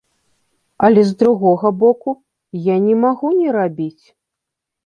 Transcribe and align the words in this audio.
Але 0.87 1.01
з 1.09 1.13
другога 1.19 1.71
боку, 1.85 2.09
я 2.73 2.81
не 2.89 2.95
магу 3.05 3.27
не 3.39 3.49
рабіць. 3.61 4.05